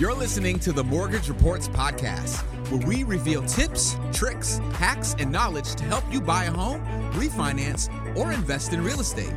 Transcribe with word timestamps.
You're 0.00 0.14
listening 0.14 0.58
to 0.60 0.72
the 0.72 0.82
Mortgage 0.82 1.28
Reports 1.28 1.68
Podcast, 1.68 2.40
where 2.70 2.86
we 2.86 3.04
reveal 3.04 3.42
tips, 3.42 3.98
tricks, 4.14 4.56
hacks, 4.72 5.14
and 5.18 5.30
knowledge 5.30 5.74
to 5.74 5.84
help 5.84 6.04
you 6.10 6.22
buy 6.22 6.44
a 6.44 6.50
home, 6.50 6.80
refinance, 7.12 7.90
or 8.16 8.32
invest 8.32 8.72
in 8.72 8.82
real 8.82 9.00
estate. 9.00 9.34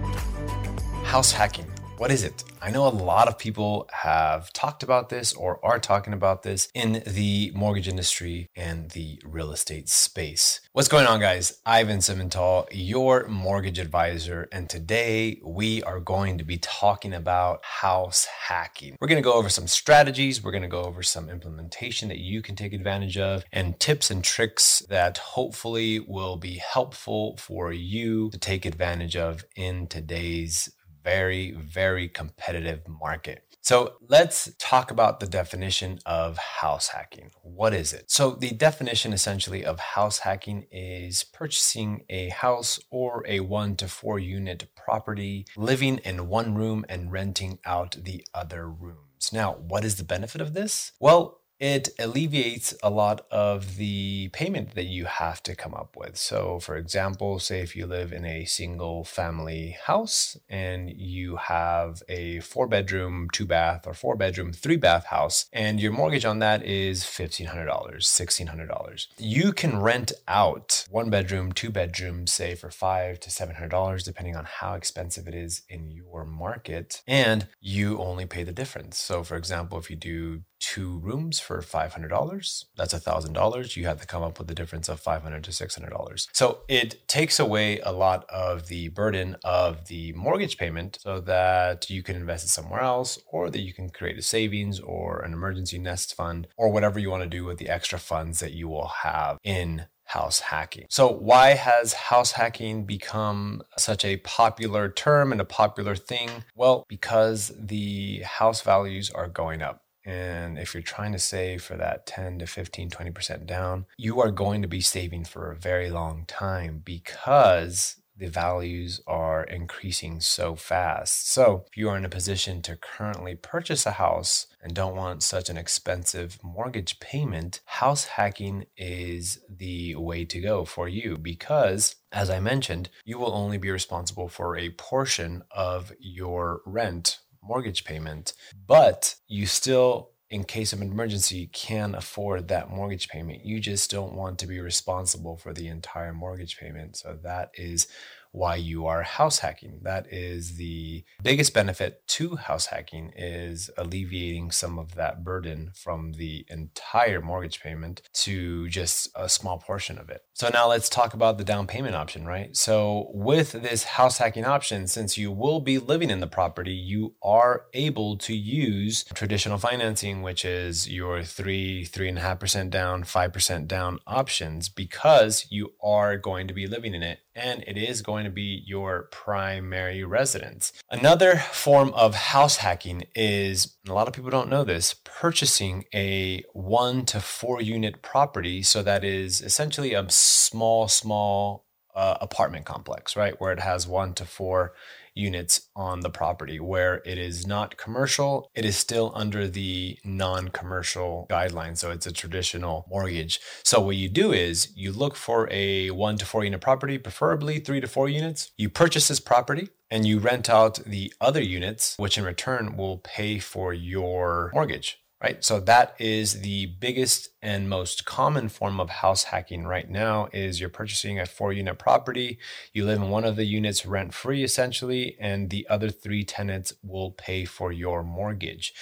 House 1.03 1.33
hacking. 1.33 1.72
What 2.03 2.11
is 2.11 2.25
it? 2.25 2.43
I 2.61 2.69
know 2.69 2.85
a 2.85 2.89
lot 2.89 3.29
of 3.29 3.39
people 3.39 3.87
have 3.93 4.51
talked 4.51 4.83
about 4.83 5.07
this 5.07 5.31
or 5.31 5.65
are 5.65 5.79
talking 5.79 6.11
about 6.11 6.43
this 6.43 6.67
in 6.73 7.01
the 7.07 7.53
mortgage 7.55 7.87
industry 7.87 8.49
and 8.57 8.89
the 8.89 9.21
real 9.23 9.53
estate 9.53 9.87
space. 9.87 10.59
What's 10.73 10.89
going 10.89 11.07
on, 11.07 11.21
guys? 11.21 11.61
Ivan 11.65 11.99
Simental, 11.99 12.67
your 12.73 13.25
mortgage 13.29 13.79
advisor, 13.79 14.49
and 14.51 14.69
today 14.69 15.39
we 15.45 15.81
are 15.83 16.01
going 16.01 16.37
to 16.39 16.43
be 16.43 16.57
talking 16.57 17.13
about 17.13 17.63
house 17.63 18.25
hacking. 18.25 18.97
We're 18.99 19.07
going 19.07 19.23
to 19.23 19.29
go 19.29 19.35
over 19.35 19.47
some 19.47 19.67
strategies, 19.67 20.43
we're 20.43 20.51
going 20.51 20.63
to 20.63 20.67
go 20.67 20.83
over 20.83 21.03
some 21.03 21.29
implementation 21.29 22.09
that 22.09 22.19
you 22.19 22.41
can 22.41 22.57
take 22.57 22.73
advantage 22.73 23.17
of, 23.17 23.45
and 23.53 23.79
tips 23.79 24.11
and 24.11 24.21
tricks 24.21 24.83
that 24.89 25.19
hopefully 25.19 26.01
will 26.01 26.35
be 26.35 26.55
helpful 26.55 27.37
for 27.37 27.71
you 27.71 28.29
to 28.31 28.37
take 28.37 28.65
advantage 28.65 29.15
of 29.15 29.45
in 29.55 29.87
today's 29.87 30.69
very, 31.03 31.51
very 31.51 32.07
competitive 32.07 32.87
market. 32.87 33.43
So 33.61 33.93
let's 34.09 34.51
talk 34.59 34.91
about 34.91 35.21
the 35.21 35.25
definition 35.25 35.99
of 36.05 36.37
house 36.37 36.89
hacking. 36.89 37.31
What 37.43 37.73
is 37.73 37.93
it? 37.93 38.11
So, 38.11 38.31
the 38.31 38.51
definition 38.51 39.13
essentially 39.13 39.63
of 39.63 39.79
house 39.79 40.19
hacking 40.19 40.67
is 40.69 41.23
purchasing 41.23 42.03
a 42.09 42.27
house 42.27 42.77
or 42.89 43.23
a 43.25 43.39
one 43.39 43.77
to 43.77 43.87
four 43.87 44.19
unit 44.19 44.67
property, 44.75 45.45
living 45.55 45.99
in 45.99 46.27
one 46.27 46.55
room 46.55 46.83
and 46.89 47.09
renting 47.09 47.59
out 47.65 47.95
the 48.03 48.25
other 48.33 48.67
rooms. 48.67 49.31
Now, 49.31 49.53
what 49.53 49.85
is 49.85 49.95
the 49.95 50.03
benefit 50.03 50.41
of 50.41 50.53
this? 50.53 50.91
Well, 50.99 51.39
it 51.63 51.87
alleviates 51.97 52.75
a 52.83 52.89
lot 52.89 53.25
of 53.31 53.77
the 53.77 54.27
payment 54.33 54.75
that 54.75 54.83
you 54.83 55.05
have 55.05 55.41
to 55.41 55.55
come 55.55 55.73
up 55.73 55.95
with. 55.95 56.17
So, 56.17 56.59
for 56.59 56.75
example, 56.75 57.39
say 57.39 57.61
if 57.61 57.73
you 57.73 57.87
live 57.87 58.11
in 58.11 58.25
a 58.25 58.43
single 58.43 59.05
family 59.05 59.77
house 59.85 60.35
and 60.49 60.91
you 60.91 61.37
have 61.37 62.03
a 62.09 62.41
four 62.41 62.67
bedroom, 62.67 63.29
two 63.31 63.45
bath, 63.45 63.87
or 63.87 63.93
four 63.93 64.17
bedroom, 64.17 64.51
three 64.51 64.75
bath 64.75 65.05
house, 65.05 65.45
and 65.53 65.79
your 65.79 65.93
mortgage 65.93 66.25
on 66.25 66.39
that 66.39 66.65
is 66.65 67.05
$1,500, 67.05 67.65
$1,600, 67.65 69.07
you 69.17 69.53
can 69.53 69.79
rent 69.79 70.11
out 70.27 70.85
one 70.89 71.09
bedroom, 71.09 71.53
two 71.53 71.69
bedrooms, 71.69 72.33
say 72.33 72.55
for 72.55 72.71
five 72.71 73.21
to 73.21 73.29
$700, 73.29 74.03
depending 74.03 74.35
on 74.35 74.43
how 74.43 74.73
expensive 74.73 75.29
it 75.29 75.33
is 75.33 75.61
in 75.69 75.89
your 75.89 76.25
market, 76.25 77.01
and 77.07 77.47
you 77.61 77.99
only 77.99 78.25
pay 78.25 78.43
the 78.43 78.51
difference. 78.51 78.97
So, 78.97 79.23
for 79.23 79.37
example, 79.37 79.77
if 79.77 79.89
you 79.89 79.95
do 79.95 80.41
two 80.63 80.99
rooms 80.99 81.41
for 81.41 81.52
$500, 81.61 82.65
that's 82.75 82.93
$1,000. 82.93 83.75
You 83.75 83.85
have 83.85 84.01
to 84.01 84.07
come 84.07 84.23
up 84.23 84.39
with 84.39 84.47
the 84.47 84.55
difference 84.55 84.89
of 84.89 85.01
$500 85.01 85.43
to 85.43 85.51
$600. 85.51 86.27
So 86.31 86.59
it 86.67 87.07
takes 87.07 87.39
away 87.39 87.79
a 87.79 87.91
lot 87.91 88.25
of 88.29 88.67
the 88.67 88.89
burden 88.89 89.37
of 89.43 89.87
the 89.87 90.13
mortgage 90.13 90.57
payment 90.57 90.97
so 91.01 91.19
that 91.21 91.89
you 91.89 92.03
can 92.03 92.15
invest 92.15 92.45
it 92.45 92.49
somewhere 92.49 92.81
else 92.81 93.19
or 93.27 93.49
that 93.49 93.61
you 93.61 93.73
can 93.73 93.89
create 93.89 94.17
a 94.17 94.21
savings 94.21 94.79
or 94.79 95.21
an 95.21 95.33
emergency 95.33 95.77
nest 95.77 96.15
fund 96.15 96.47
or 96.57 96.71
whatever 96.71 96.99
you 96.99 97.09
want 97.09 97.23
to 97.23 97.29
do 97.29 97.45
with 97.45 97.57
the 97.57 97.69
extra 97.69 97.99
funds 97.99 98.39
that 98.39 98.53
you 98.53 98.67
will 98.67 98.87
have 98.87 99.37
in 99.43 99.85
house 100.05 100.39
hacking. 100.39 100.85
So, 100.89 101.11
why 101.11 101.55
has 101.55 101.93
house 101.93 102.33
hacking 102.33 102.85
become 102.85 103.63
such 103.77 104.05
a 104.05 104.17
popular 104.17 104.89
term 104.89 105.31
and 105.31 105.41
a 105.41 105.45
popular 105.45 105.95
thing? 105.95 106.29
Well, 106.55 106.85
because 106.87 107.51
the 107.57 108.21
house 108.21 108.61
values 108.61 109.09
are 109.09 109.27
going 109.27 109.61
up. 109.61 109.82
And 110.05 110.57
if 110.57 110.73
you're 110.73 110.83
trying 110.83 111.13
to 111.13 111.19
save 111.19 111.63
for 111.63 111.77
that 111.77 112.05
10 112.05 112.39
to 112.39 112.47
15, 112.47 112.89
20% 112.89 113.45
down, 113.45 113.85
you 113.97 114.21
are 114.21 114.31
going 114.31 114.61
to 114.61 114.67
be 114.67 114.81
saving 114.81 115.23
for 115.25 115.51
a 115.51 115.55
very 115.55 115.89
long 115.89 116.25
time 116.25 116.81
because 116.83 117.97
the 118.15 118.27
values 118.29 119.01
are 119.07 119.43
increasing 119.43 120.19
so 120.19 120.55
fast. 120.55 121.31
So, 121.31 121.65
if 121.67 121.77
you 121.77 121.89
are 121.89 121.97
in 121.97 122.05
a 122.05 122.09
position 122.09 122.61
to 122.63 122.75
currently 122.75 123.35
purchase 123.35 123.85
a 123.85 123.91
house 123.91 124.47
and 124.61 124.73
don't 124.73 124.95
want 124.95 125.23
such 125.23 125.49
an 125.49 125.57
expensive 125.57 126.37
mortgage 126.43 126.99
payment, 126.99 127.61
house 127.65 128.05
hacking 128.05 128.65
is 128.77 129.39
the 129.49 129.95
way 129.95 130.25
to 130.25 130.39
go 130.39 130.63
for 130.63 130.87
you 130.87 131.17
because, 131.17 131.95
as 132.11 132.29
I 132.29 132.39
mentioned, 132.39 132.89
you 133.03 133.17
will 133.17 133.33
only 133.33 133.57
be 133.57 133.71
responsible 133.71 134.29
for 134.29 134.55
a 134.57 134.69
portion 134.71 135.41
of 135.51 135.91
your 135.99 136.61
rent 136.65 137.19
mortgage 137.43 137.83
payment, 137.83 138.33
but 138.67 139.15
you 139.27 139.45
still 139.45 140.09
in 140.29 140.43
case 140.43 140.73
of 140.73 140.81
an 140.81 140.91
emergency 140.91 141.47
can 141.53 141.93
afford 141.93 142.47
that 142.47 142.67
mortgage 142.67 143.07
payment. 143.07 143.45
You 143.45 143.59
just 143.59 143.91
don't 143.91 144.15
want 144.15 144.39
to 144.39 144.47
be 144.47 144.59
responsible 144.59 145.37
for 145.37 145.53
the 145.53 145.67
entire 145.67 146.11
mortgage 146.11 146.57
payment. 146.57 146.97
So 146.97 147.19
that 147.21 147.51
is 147.53 147.87
why 148.33 148.55
you 148.55 148.87
are 148.87 149.03
house 149.03 149.39
hacking. 149.39 149.79
That 149.83 150.11
is 150.11 150.57
the 150.57 151.05
biggest 151.21 151.53
benefit 151.53 152.05
to 152.09 152.35
house 152.35 152.65
hacking 152.65 153.13
is 153.15 153.69
alleviating 153.77 154.51
some 154.51 154.79
of 154.79 154.95
that 154.95 155.23
burden 155.23 155.71
from 155.75 156.13
the 156.13 156.45
entire 156.49 157.21
mortgage 157.21 157.61
payment 157.61 158.01
to 158.13 158.67
just 158.69 159.07
a 159.15 159.29
small 159.29 159.59
portion 159.59 159.99
of 159.99 160.09
it. 160.09 160.23
So 160.33 160.49
now 160.51 160.67
let's 160.67 160.89
talk 160.89 161.13
about 161.13 161.37
the 161.37 161.43
down 161.43 161.67
payment 161.67 161.95
option, 161.95 162.25
right? 162.25 162.57
So 162.57 163.11
with 163.13 163.51
this 163.51 163.83
house 163.83 164.17
hacking 164.17 164.45
option, 164.45 164.87
since 164.87 165.15
you 165.15 165.31
will 165.31 165.59
be 165.59 165.77
living 165.77 166.09
in 166.09 166.19
the 166.19 166.27
property, 166.27 166.73
you 166.73 167.13
are 167.21 167.65
able 167.73 168.17
to 168.17 168.35
use 168.35 169.03
traditional 169.13 169.59
financing, 169.59 170.23
which 170.23 170.43
is 170.43 170.89
your 170.89 171.21
three, 171.21 171.85
three 171.85 172.09
and 172.09 172.17
a 172.17 172.21
half 172.21 172.39
percent 172.39 172.71
down, 172.71 173.03
five 173.03 173.31
percent 173.31 173.67
down 173.67 173.99
options 174.07 174.69
because 174.69 175.45
you 175.51 175.73
are 175.83 176.17
going 176.17 176.47
to 176.47 176.53
be 176.53 176.65
living 176.65 176.95
in 176.95 177.03
it 177.03 177.19
and 177.35 177.63
it 177.67 177.77
is 177.77 178.01
going 178.01 178.25
to 178.25 178.31
be 178.31 178.63
your 178.65 179.03
primary 179.11 180.03
residence. 180.03 180.71
Another 180.89 181.37
form 181.37 181.93
of 181.93 182.15
house 182.15 182.57
hacking 182.57 183.03
is, 183.15 183.75
a 183.87 183.93
lot 183.93 184.07
of 184.07 184.13
people 184.13 184.29
don't 184.29 184.49
know 184.49 184.63
this, 184.63 184.95
purchasing 185.03 185.85
a 185.93 186.43
one 186.53 187.05
to 187.05 187.19
four 187.19 187.61
unit 187.61 188.01
property. 188.01 188.61
So 188.61 188.83
that 188.83 189.03
is 189.03 189.41
essentially 189.41 189.93
a 189.93 190.09
small, 190.09 190.87
small 190.87 191.65
uh, 191.95 192.17
apartment 192.21 192.65
complex, 192.65 193.15
right? 193.15 193.39
Where 193.39 193.51
it 193.51 193.59
has 193.59 193.87
one 193.87 194.13
to 194.15 194.25
four 194.25 194.73
units 195.15 195.69
on 195.75 196.01
the 196.01 196.09
property 196.09 196.59
where 196.59 197.01
it 197.05 197.17
is 197.17 197.45
not 197.45 197.77
commercial, 197.77 198.49
it 198.55 198.65
is 198.65 198.77
still 198.77 199.11
under 199.15 199.47
the 199.47 199.97
non 200.03 200.49
commercial 200.49 201.27
guidelines. 201.29 201.77
So 201.77 201.91
it's 201.91 202.07
a 202.07 202.11
traditional 202.11 202.85
mortgage. 202.89 203.39
So 203.63 203.79
what 203.81 203.95
you 203.95 204.09
do 204.09 204.31
is 204.31 204.71
you 204.75 204.91
look 204.91 205.15
for 205.15 205.47
a 205.51 205.91
one 205.91 206.17
to 206.17 206.25
four 206.25 206.43
unit 206.43 206.61
property, 206.61 206.97
preferably 206.97 207.59
three 207.59 207.81
to 207.81 207.87
four 207.87 208.09
units. 208.09 208.51
You 208.57 208.69
purchase 208.69 209.07
this 209.07 209.19
property 209.19 209.69
and 209.91 210.05
you 210.05 210.19
rent 210.19 210.49
out 210.49 210.83
the 210.85 211.13
other 211.21 211.41
units, 211.41 211.95
which 211.97 212.17
in 212.17 212.23
return 212.23 212.75
will 212.75 212.97
pay 212.97 213.39
for 213.39 213.73
your 213.73 214.51
mortgage 214.53 215.02
right? 215.23 215.43
So 215.43 215.61
that 215.61 215.95
is 215.99 216.41
the 216.41 216.65
biggest 216.65 217.29
and 217.41 217.69
most 217.69 218.03
common 218.03 218.49
form 218.49 218.79
of 218.81 218.89
house 218.89 219.23
hacking 219.23 219.63
right 219.65 219.89
now 219.89 220.27
is 220.33 220.59
you're 220.59 220.69
purchasing 220.69 221.17
a 221.17 221.25
four 221.25 221.53
unit 221.53 221.79
property, 221.79 222.37
you 222.73 222.85
live 222.85 223.01
in 223.01 223.09
one 223.09 223.23
of 223.23 223.37
the 223.37 223.45
units 223.45 223.85
rent 223.85 224.13
free 224.13 224.43
essentially, 224.43 225.15
and 225.19 225.49
the 225.49 225.65
other 225.69 225.89
three 225.89 226.25
tenants 226.25 226.73
will 226.83 227.11
pay 227.11 227.45
for 227.45 227.71
your 227.71 228.03
mortgage. 228.03 228.73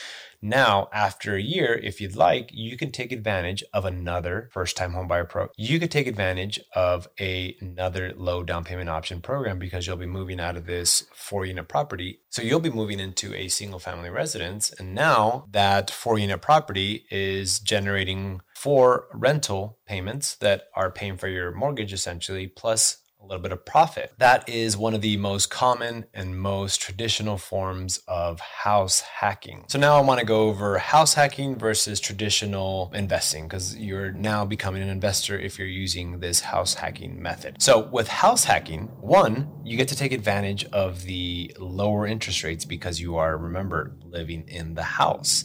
Now, 0.41 0.89
after 0.91 1.35
a 1.35 1.41
year, 1.41 1.79
if 1.83 2.01
you'd 2.01 2.15
like, 2.15 2.49
you 2.51 2.75
can 2.75 2.91
take 2.91 3.11
advantage 3.11 3.63
of 3.73 3.85
another 3.85 4.49
first 4.51 4.75
time 4.75 4.93
homebuyer 4.93 5.29
pro. 5.29 5.49
You 5.55 5.79
could 5.79 5.91
take 5.91 6.07
advantage 6.07 6.59
of 6.73 7.07
a, 7.19 7.55
another 7.61 8.11
low 8.15 8.41
down 8.43 8.63
payment 8.63 8.89
option 8.89 9.21
program 9.21 9.59
because 9.59 9.85
you'll 9.85 9.97
be 9.97 10.07
moving 10.07 10.39
out 10.39 10.57
of 10.57 10.65
this 10.65 11.05
four 11.13 11.45
unit 11.45 11.67
property. 11.67 12.21
So 12.29 12.41
you'll 12.41 12.59
be 12.59 12.71
moving 12.71 12.99
into 12.99 13.35
a 13.35 13.49
single 13.49 13.79
family 13.79 14.09
residence. 14.09 14.71
And 14.71 14.95
now 14.95 15.45
that 15.51 15.91
four 15.91 16.17
unit 16.17 16.41
property 16.41 17.05
is 17.11 17.59
generating 17.59 18.41
four 18.55 19.05
rental 19.13 19.77
payments 19.85 20.35
that 20.37 20.63
are 20.75 20.91
paying 20.91 21.17
for 21.17 21.27
your 21.27 21.51
mortgage 21.51 21.93
essentially, 21.93 22.47
plus 22.47 22.97
a 23.21 23.25
little 23.25 23.41
bit 23.41 23.51
of 23.51 23.63
profit. 23.65 24.13
That 24.17 24.47
is 24.49 24.75
one 24.75 24.93
of 24.93 25.01
the 25.01 25.17
most 25.17 25.49
common 25.49 26.05
and 26.13 26.39
most 26.39 26.81
traditional 26.81 27.37
forms 27.37 27.99
of 28.07 28.39
house 28.39 29.01
hacking. 29.01 29.65
So 29.67 29.77
now 29.77 29.97
I 29.97 30.01
want 30.01 30.19
to 30.19 30.25
go 30.25 30.47
over 30.49 30.79
house 30.79 31.13
hacking 31.13 31.55
versus 31.55 31.99
traditional 31.99 32.91
investing 32.95 33.47
because 33.47 33.77
you're 33.77 34.11
now 34.11 34.43
becoming 34.45 34.81
an 34.81 34.89
investor 34.89 35.37
if 35.37 35.59
you're 35.59 35.67
using 35.67 36.19
this 36.19 36.39
house 36.41 36.73
hacking 36.73 37.21
method. 37.21 37.61
So 37.61 37.87
with 37.91 38.07
house 38.07 38.43
hacking, 38.43 38.87
one, 38.99 39.51
you 39.63 39.77
get 39.77 39.87
to 39.89 39.95
take 39.95 40.13
advantage 40.13 40.65
of 40.65 41.03
the 41.03 41.55
lower 41.59 42.07
interest 42.07 42.43
rates 42.43 42.65
because 42.65 42.99
you 42.99 43.17
are, 43.17 43.37
remember, 43.37 43.95
living 44.03 44.47
in 44.47 44.73
the 44.73 44.83
house. 44.83 45.43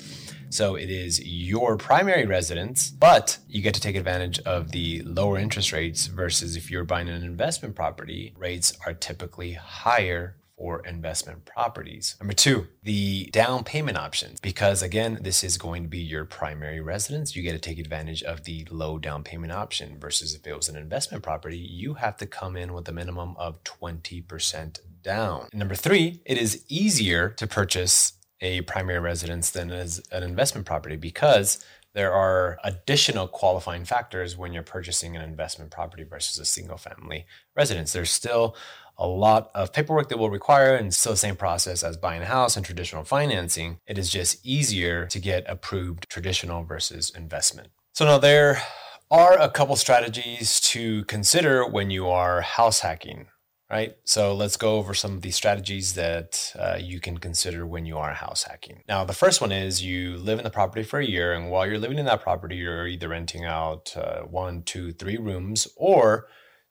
So 0.51 0.77
it 0.77 0.91
is 0.91 1.25
your 1.25 1.77
primary 1.77 2.27
residence, 2.27 2.91
but 2.91 3.39
you 3.49 3.63
get 3.63 3.75
to 3.75 3.81
take 3.81 3.97
advantage 3.97 4.39
of 4.41 4.73
the 4.73 5.03
lower 5.03 5.39
interest 5.39 5.73
rates 5.73 6.07
versus 6.07 6.57
if 6.57 6.71
you're 6.71 6.85
buying 6.85 7.09
an 7.09 7.23
investment 7.23 7.75
property, 7.75 8.35
rates 8.37 8.73
are 8.87 8.95
typically 8.95 9.53
higher 9.55 10.37
for 10.57 10.81
investment 10.87 11.45
properties. 11.45 12.17
Number 12.19 12.33
two, 12.33 12.67
the 12.83 13.27
down 13.27 13.63
payment 13.63 13.99
options. 13.99 14.41
Because 14.41 14.83
again, 14.83 15.19
this 15.21 15.45
is 15.45 15.59
going 15.59 15.83
to 15.83 15.89
be 15.89 15.99
your 15.99 16.25
primary 16.25 16.81
residence. 16.81 17.37
You 17.37 17.43
get 17.43 17.53
to 17.53 17.59
take 17.59 17.79
advantage 17.79 18.23
of 18.23 18.45
the 18.45 18.67
low 18.71 18.99
down 18.99 19.23
payment 19.23 19.53
option 19.53 19.99
versus 19.99 20.35
if 20.35 20.47
it 20.47 20.57
was 20.57 20.69
an 20.69 20.77
investment 20.77 21.23
property, 21.23 21.59
you 21.59 21.95
have 21.95 22.17
to 22.19 22.27
come 22.27 22.57
in 22.57 22.73
with 22.73 22.89
a 22.89 22.93
minimum 22.93 23.37
of 23.37 23.63
20% 23.65 24.81
down. 25.03 25.49
And 25.53 25.59
number 25.59 25.75
three, 25.75 26.21
it 26.25 26.39
is 26.39 26.65
easier 26.69 27.29
to 27.31 27.47
purchase 27.47 28.15
a 28.41 28.61
primary 28.63 28.99
residence 28.99 29.51
than 29.51 29.71
as 29.71 30.03
an 30.13 30.23
investment 30.23 30.67
property 30.67 30.97
because 30.97 31.65
there 31.95 32.13
are 32.13 32.59
additional 32.63 33.27
qualifying 33.27 33.87
factors 33.87 34.37
when 34.37 34.53
you're 34.53 34.63
purchasing 34.63 35.17
an 35.17 35.23
investment 35.23 35.71
property 35.71 36.03
versus 36.03 36.39
a 36.39 36.45
single 36.45 36.77
family 36.77 37.25
residence. 37.57 37.95
There's 37.95 38.11
still 38.11 38.55
a 38.99 39.07
lot 39.07 39.51
of 39.55 39.73
paperwork 39.73 40.11
that 40.11 40.19
will 40.19 40.31
require 40.31 40.75
and 40.75 40.93
still 40.93 41.13
the 41.13 41.19
same 41.19 41.37
process 41.37 41.83
as 41.83 41.97
buying 41.97 42.23
a 42.23 42.27
house 42.27 42.57
and 42.57 42.65
traditional 42.65 43.05
financing. 43.05 43.79
It 43.87 43.97
is 43.99 44.11
just 44.11 44.45
easier 44.45 45.07
to 45.07 45.19
get 45.19 45.45
approved 45.49 46.09
traditional 46.09 46.65
versus 46.65 47.11
investment. 47.11 47.69
So 47.95 48.05
now 48.05 48.19
there 48.19 48.63
are 49.11 49.39
a 49.39 49.49
couple 49.49 49.77
strategies 49.77 50.61
to 50.61 51.05
consider 51.05 51.67
when 51.67 51.91
you 51.91 52.09
are 52.09 52.41
house 52.43 52.81
hacking 52.81 53.29
right? 53.71 53.97
So 54.05 54.35
let's 54.35 54.57
go 54.57 54.77
over 54.77 54.95
some 54.95 55.15
of 55.15 55.23
the 55.23 55.31
strategies 55.31 55.95
that 55.95 56.53
uh, 56.59 56.79
you 56.81 57.01
can 57.01 57.19
consider 57.19 57.67
when 57.67 57.85
you 57.85 57.99
are 57.99 58.15
house 58.15 58.45
hacking. 58.45 58.83
Now, 58.89 59.05
the 59.05 59.13
first 59.13 59.41
one 59.41 59.53
is 59.53 59.83
you 59.83 60.17
live 60.17 60.39
in 60.39 60.45
the 60.45 60.51
property 60.51 60.85
for 60.85 61.01
a 61.01 61.07
year, 61.07 61.33
and 61.33 61.51
while 61.51 61.67
you're 61.67 61.79
living 61.79 61.99
in 61.99 62.07
that 62.07 62.23
property, 62.23 62.57
you're 62.57 62.87
either 62.87 63.09
renting 63.09 63.45
out 63.45 63.97
uh, 63.97 64.21
one, 64.21 64.63
two, 64.63 64.93
three 64.93 65.17
rooms 65.17 65.67
or 65.77 66.29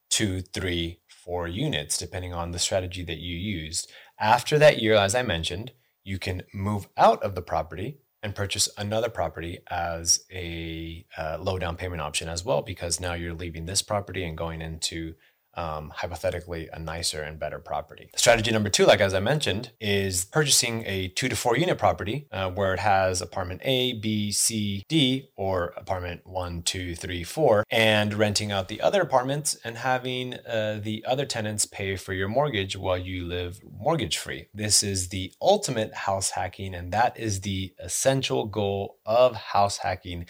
two, 0.10 0.42
three, 0.42 1.02
four 1.10 1.48
units, 1.48 1.98
depending 1.98 2.34
on 2.34 2.52
the 2.52 2.60
strategy 2.60 3.04
that 3.04 3.18
you 3.18 3.36
used. 3.36 3.92
After 4.20 4.58
that 4.60 4.82
year, 4.82 4.96
as 4.96 5.16
I 5.16 5.24
mentioned, 5.24 5.72
you 6.04 6.20
can 6.20 6.44
move 6.54 6.88
out 6.96 7.22
of 7.24 7.36
the 7.36 7.42
property 7.42 7.98
and 8.24 8.34
purchase 8.34 8.70
another 8.78 9.10
property 9.10 9.60
as 9.70 10.24
a 10.32 11.06
uh, 11.18 11.38
low 11.40 11.60
down 11.60 11.76
payment 11.76 12.02
option 12.02 12.30
as 12.30 12.46
well, 12.46 12.62
because 12.62 13.00
now 13.00 13.14
you're 13.14 13.34
leaving 13.34 13.66
this 13.66 13.82
property 13.82 14.24
and 14.24 14.38
going 14.38 14.62
into 14.62 15.16
um, 15.56 15.92
hypothetically 15.96 16.70
a 16.72 16.80
nicer 16.80 17.22
and 17.22 17.40
better 17.40 17.60
property. 17.60 18.10
Strategy 18.16 18.52
number 18.52 18.70
two, 18.70 18.86
like 18.86 19.02
as 19.02 19.14
I 19.14 19.20
mentioned, 19.20 19.72
is 19.80 20.26
purchasing 20.26 20.84
a 20.86 21.08
two 21.10 21.30
to 21.30 21.36
four 21.36 21.58
unit 21.58 21.78
property 21.78 22.28
uh, 22.32 22.52
where 22.52 22.74
it 22.74 22.80
has 22.80 23.22
apartment 23.22 23.62
A, 23.64 23.94
B, 23.94 24.32
C, 24.32 24.84
D, 24.88 25.30
or 25.36 25.74
apartment 25.78 26.22
one, 26.26 26.64
two, 26.64 26.96
three, 26.96 27.24
four, 27.24 27.64
and 27.70 28.14
renting 28.14 28.52
out 28.52 28.68
the 28.68 28.82
other 28.82 29.02
apartments 29.02 29.58
and 29.64 29.78
having 29.78 30.36
uh, 30.48 30.80
the 30.82 31.04
other 31.08 31.26
tenants 31.26 31.66
pay 31.66 31.96
for 31.96 32.14
your 32.14 32.28
mortgage 32.28 32.76
while 32.76 32.98
you 32.98 33.26
live 33.26 33.60
mortgage 33.64 34.18
free. 34.18 34.48
This 34.54 34.84
is 34.84 35.10
the 35.10 35.34
ultimate 35.42 35.94
house 35.94 36.32
hacking, 36.32 36.76
and 36.76 36.92
that 36.92 37.18
is 37.20 37.42
the 37.42 37.74
essential 37.80 38.46
goal 38.46 39.00
of 39.06 39.36
house 39.36 39.78
hacking 39.78 40.26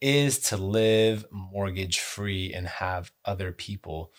is 0.00 0.38
to 0.38 0.56
live 0.56 1.24
mortgage 1.32 1.98
free 1.98 2.52
and 2.52 2.66
have 2.66 3.10
other 3.24 3.50
people 3.50 4.12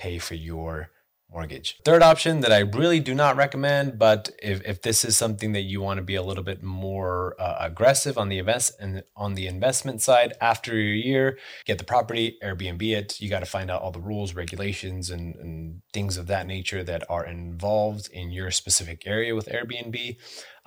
pay 0.00 0.18
for 0.18 0.34
your 0.34 0.90
mortgage. 1.32 1.78
Third 1.84 2.02
option 2.02 2.40
that 2.40 2.52
I 2.52 2.58
really 2.58 2.98
do 3.00 3.14
not 3.14 3.36
recommend, 3.36 3.98
but 3.98 4.30
if, 4.42 4.62
if 4.64 4.82
this 4.82 5.04
is 5.04 5.16
something 5.16 5.52
that 5.52 5.62
you 5.62 5.80
want 5.80 5.98
to 5.98 6.02
be 6.02 6.16
a 6.16 6.22
little 6.22 6.42
bit 6.42 6.62
more 6.62 7.36
uh, 7.38 7.56
aggressive 7.60 8.18
on 8.18 8.28
the 8.28 8.38
invest 8.38 8.72
and 8.80 9.04
on 9.14 9.34
the 9.34 9.46
investment 9.46 10.02
side, 10.02 10.32
after 10.40 10.72
a 10.72 10.82
year, 10.82 11.38
get 11.66 11.78
the 11.78 11.84
property, 11.84 12.36
Airbnb 12.42 12.82
it. 12.82 13.20
You 13.20 13.28
got 13.28 13.40
to 13.40 13.46
find 13.46 13.70
out 13.70 13.82
all 13.82 13.92
the 13.92 14.00
rules, 14.00 14.34
regulations, 14.34 15.10
and, 15.10 15.36
and 15.36 15.82
things 15.92 16.16
of 16.16 16.26
that 16.26 16.46
nature 16.46 16.82
that 16.82 17.04
are 17.08 17.24
involved 17.24 18.08
in 18.12 18.32
your 18.32 18.50
specific 18.50 19.06
area 19.06 19.34
with 19.34 19.46
Airbnb. 19.46 20.16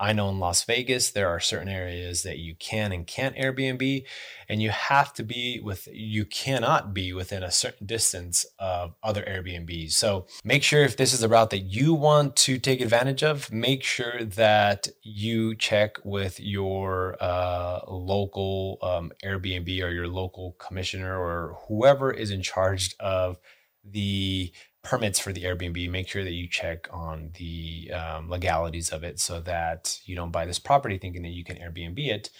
I 0.04 0.12
know 0.12 0.28
in 0.28 0.38
Las 0.38 0.64
Vegas, 0.64 1.12
there 1.12 1.30
are 1.30 1.40
certain 1.40 1.68
areas 1.68 2.24
that 2.24 2.38
you 2.38 2.54
can 2.56 2.92
and 2.92 3.06
can't 3.06 3.34
Airbnb, 3.36 4.04
and 4.50 4.60
you 4.60 4.68
have 4.68 5.14
to 5.14 5.22
be 5.22 5.60
with, 5.64 5.88
you 5.90 6.26
cannot 6.26 6.92
be 6.92 7.14
within 7.14 7.42
a 7.42 7.50
certain 7.50 7.86
distance 7.86 8.44
of 8.58 8.94
other 9.02 9.22
Airbnbs. 9.22 9.92
So 9.92 10.26
make 10.44 10.62
sure 10.62 10.82
if 10.82 10.98
this 10.98 11.14
is 11.14 11.22
a 11.22 11.28
route 11.28 11.48
that 11.50 11.60
you 11.60 11.94
want 11.94 12.36
to 12.36 12.58
take 12.58 12.82
advantage 12.82 13.22
of, 13.22 13.50
make 13.50 13.82
sure 13.82 14.22
that 14.24 14.88
you 15.02 15.54
check 15.54 15.96
with 16.04 16.38
your 16.38 17.16
uh, 17.18 17.80
local 17.88 18.76
um, 18.82 19.10
Airbnb 19.24 19.82
or 19.82 19.88
your 19.88 20.08
local 20.08 20.52
commissioner 20.58 21.18
or 21.18 21.56
whoever 21.66 22.10
is 22.10 22.30
in 22.30 22.42
charge 22.42 22.94
of 23.00 23.38
the 23.82 24.52
permits 24.84 25.18
for 25.18 25.32
the 25.32 25.42
Airbnb, 25.42 25.90
make 25.90 26.08
sure 26.08 26.22
that 26.22 26.32
you 26.32 26.46
check 26.46 26.86
on 26.92 27.30
the 27.38 27.90
um, 27.92 28.30
legalities 28.30 28.90
of 28.90 29.02
it 29.02 29.18
so 29.18 29.40
that 29.40 29.98
you 30.04 30.14
don't 30.14 30.30
buy 30.30 30.46
this 30.46 30.58
property 30.58 30.98
thinking 30.98 31.22
that 31.22 31.30
you 31.30 31.44
can 31.44 31.56
Airbnb 31.56 31.98
it. 31.98 32.30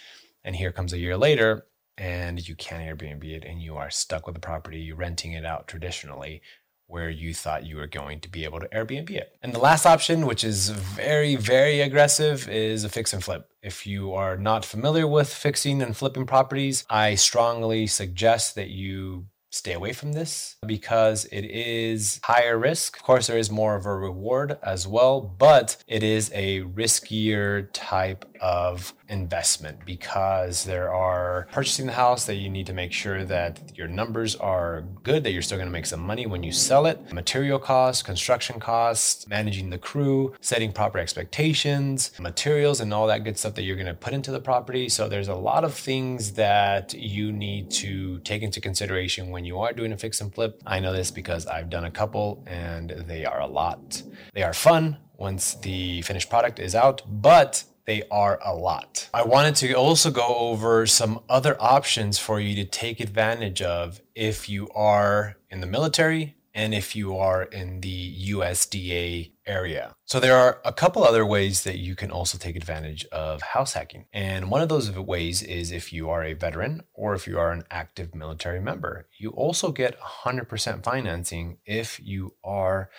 And 0.43 0.55
here 0.55 0.71
comes 0.71 0.93
a 0.93 0.99
year 0.99 1.17
later 1.17 1.65
and 1.97 2.47
you 2.47 2.55
can't 2.55 2.83
Airbnb 2.83 3.23
it 3.23 3.43
and 3.43 3.61
you 3.61 3.75
are 3.75 3.89
stuck 3.89 4.25
with 4.25 4.35
the 4.35 4.41
property, 4.41 4.79
you're 4.79 4.95
renting 4.95 5.33
it 5.33 5.45
out 5.45 5.67
traditionally 5.67 6.41
where 6.87 7.09
you 7.09 7.33
thought 7.33 7.65
you 7.65 7.77
were 7.77 7.87
going 7.87 8.19
to 8.19 8.29
be 8.29 8.43
able 8.43 8.59
to 8.59 8.67
Airbnb 8.67 9.09
it. 9.09 9.35
And 9.41 9.53
the 9.53 9.59
last 9.59 9.85
option, 9.85 10.27
which 10.27 10.43
is 10.43 10.69
very, 10.69 11.35
very 11.35 11.81
aggressive, 11.81 12.47
is 12.47 12.83
a 12.83 12.89
fix 12.89 13.11
and 13.11 13.23
flip. 13.23 13.49
If 13.63 13.87
you 13.87 14.13
are 14.13 14.37
not 14.37 14.63
familiar 14.63 15.07
with 15.07 15.33
fixing 15.33 15.81
and 15.81 15.97
flipping 15.97 16.27
properties, 16.27 16.85
I 16.89 17.15
strongly 17.15 17.87
suggest 17.87 18.53
that 18.55 18.69
you 18.69 19.25
stay 19.55 19.73
away 19.73 19.93
from 19.93 20.11
this 20.11 20.57
because 20.65 21.25
it 21.25 21.45
is 21.45 22.19
higher 22.23 22.57
risk. 22.57 22.97
Of 22.97 23.03
course, 23.03 23.27
there 23.27 23.37
is 23.37 23.49
more 23.49 23.75
of 23.75 23.85
a 23.85 23.95
reward 23.95 24.57
as 24.61 24.85
well, 24.87 25.21
but 25.21 25.77
it 25.87 26.03
is 26.03 26.29
a 26.33 26.61
riskier 26.61 27.69
type 27.73 28.25
of 28.41 28.93
investment 29.09 29.77
because 29.85 30.63
there 30.63 30.93
are 30.93 31.47
purchasing 31.51 31.85
the 31.85 31.93
house 31.93 32.25
that 32.25 32.35
you 32.35 32.49
need 32.49 32.65
to 32.67 32.73
make 32.73 32.91
sure 32.91 33.23
that 33.25 33.77
your 33.77 33.87
numbers 33.87 34.35
are 34.35 34.83
good, 35.03 35.23
that 35.23 35.31
you're 35.31 35.41
still 35.41 35.57
going 35.57 35.67
to 35.67 35.71
make 35.71 35.85
some 35.85 35.99
money 35.99 36.25
when 36.25 36.43
you 36.43 36.51
sell 36.51 36.85
it, 36.85 37.13
material 37.13 37.59
costs, 37.59 38.01
construction 38.01 38.59
costs, 38.59 39.27
managing 39.27 39.69
the 39.69 39.77
crew, 39.77 40.33
setting 40.41 40.71
proper 40.71 40.97
expectations, 40.97 42.11
materials, 42.19 42.81
and 42.81 42.93
all 42.93 43.07
that 43.07 43.23
good 43.23 43.37
stuff 43.37 43.55
that 43.55 43.63
you're 43.63 43.75
going 43.75 43.85
to 43.85 43.93
put 43.93 44.13
into 44.13 44.31
the 44.31 44.39
property. 44.39 44.89
So 44.89 45.07
there's 45.07 45.27
a 45.27 45.35
lot 45.35 45.63
of 45.63 45.73
things 45.73 46.33
that 46.33 46.93
you 46.93 47.31
need 47.31 47.71
to 47.71 48.19
take 48.19 48.41
into 48.41 48.61
consideration 48.61 49.29
when 49.29 49.45
you 49.45 49.59
are 49.59 49.73
doing 49.73 49.91
a 49.91 49.97
fix 49.97 50.21
and 50.21 50.33
flip. 50.33 50.61
I 50.65 50.79
know 50.79 50.93
this 50.93 51.11
because 51.11 51.45
I've 51.47 51.69
done 51.69 51.85
a 51.85 51.91
couple 51.91 52.43
and 52.47 52.89
they 53.07 53.25
are 53.25 53.41
a 53.41 53.47
lot. 53.47 54.01
They 54.33 54.43
are 54.43 54.53
fun 54.53 54.97
once 55.17 55.55
the 55.55 56.01
finished 56.01 56.29
product 56.29 56.59
is 56.59 56.75
out, 56.75 57.01
but 57.07 57.63
they 57.85 58.03
are 58.09 58.39
a 58.43 58.55
lot. 58.55 59.09
I 59.13 59.23
wanted 59.23 59.55
to 59.57 59.73
also 59.73 60.11
go 60.11 60.35
over 60.35 60.85
some 60.85 61.21
other 61.29 61.55
options 61.61 62.17
for 62.17 62.39
you 62.39 62.55
to 62.55 62.65
take 62.65 62.99
advantage 62.99 63.61
of 63.61 64.01
if 64.15 64.49
you 64.49 64.69
are 64.69 65.37
in 65.49 65.61
the 65.61 65.67
military 65.67 66.35
and 66.55 66.73
if 66.73 66.95
you 66.95 67.17
are 67.17 67.43
in 67.43 67.81
the 67.81 68.29
USDA 68.29 69.33
area. 69.45 69.93
So 70.05 70.21
there 70.21 70.37
are 70.37 70.61
a 70.63 70.71
couple 70.71 71.03
other 71.03 71.25
ways 71.25 71.65
that 71.65 71.77
you 71.77 71.95
can 71.95 72.09
also 72.09 72.37
take 72.37 72.55
advantage 72.55 73.05
of 73.11 73.41
house 73.41 73.73
hacking. 73.73 74.05
And 74.13 74.49
one 74.49 74.61
of 74.61 74.69
those 74.69 74.89
ways 74.89 75.43
is 75.43 75.71
if 75.71 75.91
you 75.91 76.09
are 76.09 76.23
a 76.23 76.33
veteran 76.33 76.83
or 76.93 77.13
if 77.13 77.27
you 77.27 77.37
are 77.37 77.51
an 77.51 77.65
active 77.69 78.15
military 78.15 78.61
member. 78.61 79.07
You 79.19 79.31
also 79.31 79.71
get 79.73 79.99
100% 79.99 80.81
financing 80.81 81.57
if 81.65 81.99
you 82.01 82.35
are 82.41 82.89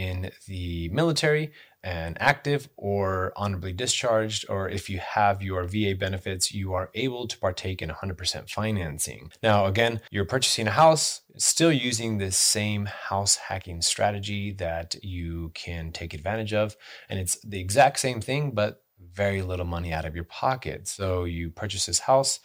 in 0.00 0.30
the 0.46 0.88
military 0.88 1.52
and 1.82 2.16
active 2.20 2.70
or 2.78 3.34
honorably 3.36 3.74
discharged, 3.74 4.46
or 4.48 4.66
if 4.66 4.88
you 4.88 4.98
have 4.98 5.42
your 5.42 5.64
VA 5.64 5.94
benefits, 5.94 6.54
you 6.54 6.72
are 6.72 6.90
able 6.94 7.26
to 7.28 7.38
partake 7.38 7.82
in 7.82 7.90
100% 7.90 8.48
financing. 8.48 9.30
Now, 9.42 9.66
again, 9.66 10.00
you're 10.10 10.24
purchasing 10.24 10.66
a 10.66 10.70
house, 10.70 11.20
still 11.36 11.72
using 11.72 12.16
this 12.16 12.38
same 12.38 12.86
house 12.86 13.36
hacking 13.36 13.82
strategy 13.82 14.52
that 14.52 14.96
you 15.02 15.50
can 15.54 15.92
take 15.92 16.14
advantage 16.14 16.54
of. 16.54 16.76
And 17.10 17.20
it's 17.20 17.38
the 17.42 17.60
exact 17.60 17.98
same 18.00 18.22
thing, 18.22 18.52
but 18.52 18.82
very 19.12 19.42
little 19.42 19.66
money 19.66 19.92
out 19.92 20.06
of 20.06 20.14
your 20.14 20.24
pocket. 20.24 20.88
So 20.88 21.24
you 21.24 21.50
purchase 21.50 21.84
this 21.86 22.00
house, 22.00 22.40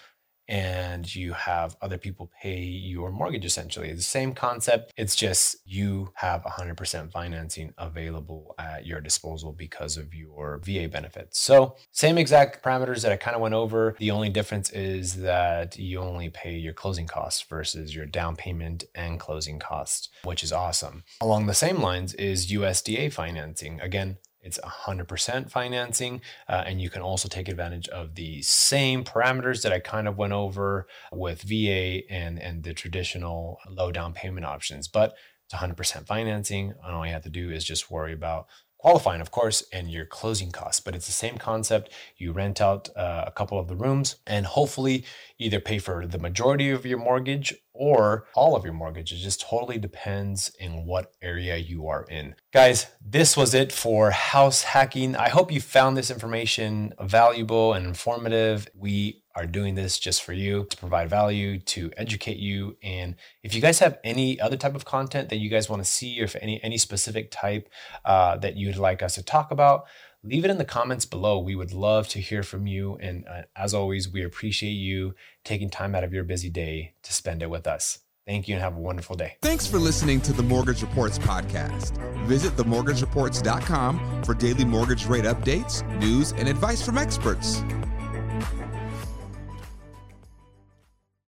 and 0.47 1.13
you 1.13 1.33
have 1.33 1.75
other 1.81 1.97
people 1.97 2.31
pay 2.41 2.61
your 2.61 3.11
mortgage 3.11 3.45
essentially. 3.45 3.91
The 3.93 4.01
same 4.01 4.33
concept. 4.33 4.93
It's 4.97 5.15
just 5.15 5.57
you 5.65 6.11
have 6.15 6.43
100% 6.43 7.11
financing 7.11 7.73
available 7.77 8.55
at 8.57 8.85
your 8.85 9.01
disposal 9.01 9.51
because 9.51 9.97
of 9.97 10.13
your 10.13 10.59
VA 10.63 10.87
benefits. 10.87 11.39
So, 11.39 11.75
same 11.91 12.17
exact 12.17 12.63
parameters 12.63 13.01
that 13.01 13.11
I 13.11 13.17
kind 13.17 13.35
of 13.35 13.41
went 13.41 13.55
over. 13.55 13.95
The 13.99 14.11
only 14.11 14.29
difference 14.29 14.69
is 14.71 15.21
that 15.21 15.77
you 15.77 15.99
only 15.99 16.29
pay 16.29 16.55
your 16.55 16.73
closing 16.73 17.07
costs 17.07 17.41
versus 17.41 17.95
your 17.95 18.05
down 18.05 18.35
payment 18.35 18.83
and 18.93 19.19
closing 19.19 19.59
costs, 19.59 20.09
which 20.23 20.43
is 20.43 20.51
awesome. 20.51 21.03
Along 21.21 21.45
the 21.45 21.53
same 21.53 21.81
lines 21.81 22.13
is 22.15 22.51
USDA 22.51 23.11
financing. 23.11 23.79
Again, 23.81 24.17
it's 24.45 24.59
100% 24.59 25.49
financing, 25.49 26.21
uh, 26.47 26.63
and 26.65 26.81
you 26.81 26.89
can 26.89 27.01
also 27.01 27.27
take 27.27 27.49
advantage 27.49 27.87
of 27.89 28.15
the 28.15 28.41
same 28.43 29.03
parameters 29.03 29.63
that 29.63 29.73
I 29.73 29.79
kind 29.79 30.07
of 30.07 30.17
went 30.17 30.33
over 30.33 30.87
with 31.11 31.41
VA 31.41 32.09
and, 32.09 32.39
and 32.39 32.63
the 32.63 32.73
traditional 32.73 33.57
low 33.69 33.91
down 33.91 34.13
payment 34.13 34.45
options. 34.45 34.87
But 34.87 35.15
it's 35.45 35.59
100% 35.59 36.05
financing. 36.05 36.73
And 36.83 36.95
all 36.95 37.05
you 37.05 37.13
have 37.13 37.23
to 37.23 37.29
do 37.29 37.51
is 37.51 37.63
just 37.63 37.91
worry 37.91 38.13
about 38.13 38.47
qualifying, 38.77 39.21
of 39.21 39.31
course, 39.31 39.63
and 39.73 39.89
your 39.91 40.05
closing 40.05 40.51
costs. 40.51 40.79
But 40.79 40.95
it's 40.95 41.07
the 41.07 41.11
same 41.11 41.37
concept. 41.37 41.91
You 42.17 42.31
rent 42.31 42.61
out 42.61 42.89
uh, 42.95 43.23
a 43.27 43.31
couple 43.31 43.59
of 43.59 43.67
the 43.67 43.75
rooms 43.75 44.17
and 44.27 44.45
hopefully 44.45 45.05
either 45.39 45.59
pay 45.59 45.79
for 45.79 46.05
the 46.05 46.19
majority 46.19 46.69
of 46.69 46.85
your 46.85 46.99
mortgage 46.99 47.53
or 47.75 48.25
all 48.33 48.55
of 48.55 48.63
your 48.63 48.73
mortgage. 48.73 49.11
It 49.11 49.17
just 49.17 49.41
totally 49.41 49.77
depends 49.77 50.55
in 50.59 50.85
what 50.85 51.11
area 51.21 51.57
you 51.57 51.87
are 51.87 52.05
in. 52.09 52.35
Guys, 52.53 52.87
this 53.05 53.35
was 53.35 53.53
it 53.53 53.71
for 53.71 54.11
house 54.11 54.63
hacking. 54.63 55.15
I 55.15 55.29
hope 55.29 55.51
you 55.51 55.61
found 55.61 55.97
this 55.97 56.09
information 56.09 56.93
valuable 57.01 57.73
and 57.73 57.85
informative. 57.85 58.67
We 58.73 59.23
are 59.35 59.45
doing 59.45 59.75
this 59.75 59.99
just 59.99 60.23
for 60.23 60.31
you 60.31 60.65
to 60.69 60.77
provide 60.77 61.09
value, 61.09 61.59
to 61.59 61.91
educate 61.97 62.37
you. 62.37 62.77
And 62.81 63.15
if 63.43 63.53
you 63.53 63.61
guys 63.61 63.79
have 63.79 63.99
any 64.03 64.39
other 64.39 64.55
type 64.55 64.75
of 64.75 64.85
content 64.85 65.29
that 65.29 65.37
you 65.37 65.49
guys 65.49 65.69
want 65.69 65.83
to 65.83 65.89
see, 65.89 66.21
or 66.21 66.23
if 66.23 66.35
any 66.41 66.63
any 66.63 66.77
specific 66.77 67.31
type 67.31 67.69
uh, 68.05 68.37
that 68.37 68.55
you'd 68.55 68.77
like 68.77 69.03
us 69.03 69.15
to 69.15 69.23
talk 69.23 69.51
about, 69.51 69.87
leave 70.25 70.43
it 70.43 70.51
in 70.51 70.57
the 70.57 70.65
comments 70.65 71.05
below. 71.05 71.39
We 71.39 71.55
would 71.55 71.73
love 71.73 72.07
to 72.09 72.19
hear 72.19 72.43
from 72.43 72.67
you. 72.67 72.97
And 72.99 73.25
uh, 73.27 73.43
as 73.55 73.73
always, 73.73 74.11
we 74.11 74.23
appreciate 74.23 74.71
you 74.71 75.15
taking 75.43 75.69
time 75.69 75.95
out 75.95 76.03
of 76.03 76.13
your 76.13 76.23
busy 76.23 76.49
day 76.49 76.93
to 77.03 77.13
spend 77.13 77.41
it 77.41 77.49
with 77.49 77.67
us. 77.67 77.99
Thank 78.25 78.47
you 78.47 78.55
and 78.55 78.63
have 78.63 78.75
a 78.75 78.79
wonderful 78.79 79.15
day. 79.15 79.37
Thanks 79.43 79.67
for 79.67 79.77
listening 79.77 80.19
to 80.21 80.33
the 80.33 80.41
Mortgage 80.41 80.81
Reports 80.81 81.19
podcast. 81.19 81.95
Visit 82.25 82.57
themortgagereports.com 82.57 84.23
for 84.23 84.33
daily 84.33 84.65
mortgage 84.65 85.05
rate 85.05 85.25
updates, 85.25 85.87
news, 85.99 86.31
and 86.31 86.49
advice 86.49 86.81
from 86.83 86.97
experts. 86.97 87.63